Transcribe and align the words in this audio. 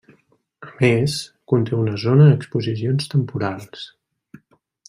A 0.67 0.69
més, 0.77 1.17
conté 1.53 1.77
una 1.83 1.95
zona 2.05 2.27
d'exposicions 2.31 3.13
temporals. 3.15 3.89